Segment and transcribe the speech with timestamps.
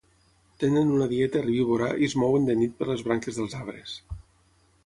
[0.63, 3.99] Tenen una dieta herbívora i es mouen de nit per les branques dels arbres.